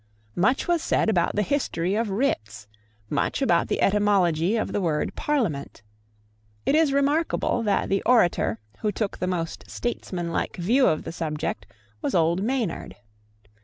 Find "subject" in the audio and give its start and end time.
11.11-11.67